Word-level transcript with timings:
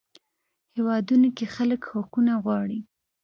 هیوادونو 0.75 1.27
کې 1.37 1.45
خلک 1.55 1.81
حقوق 1.91 2.27
غواړي. 2.43 2.79